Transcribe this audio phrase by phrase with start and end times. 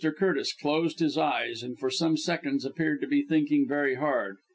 [0.17, 4.37] Curtis closed his eyes, and for some seconds appeared to be thinking very hard.